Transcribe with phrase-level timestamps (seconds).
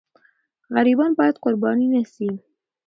[0.75, 2.29] غریبان باید قرباني نه سي.